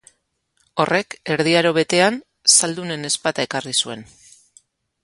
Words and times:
Horrek 0.83 1.13
Erdi 1.35 1.53
Aro 1.59 1.73
Betean 1.79 2.17
zaldunen 2.55 3.13
ezpata 3.13 3.47
ekarri 3.51 3.77
zuen. 3.85 4.05